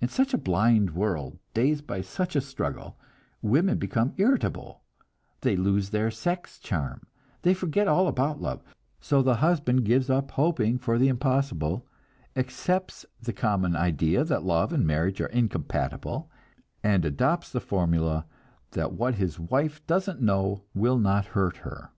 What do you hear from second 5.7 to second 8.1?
their sex charm, they forget all